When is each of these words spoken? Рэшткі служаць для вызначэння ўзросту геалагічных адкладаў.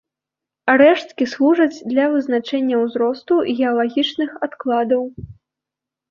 Рэшткі 0.81 1.25
служаць 1.33 1.83
для 1.91 2.05
вызначэння 2.13 2.79
ўзросту 2.83 3.33
геалагічных 3.59 4.29
адкладаў. 4.49 5.03